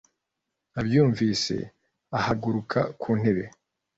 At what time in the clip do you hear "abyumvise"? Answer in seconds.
0.79-1.55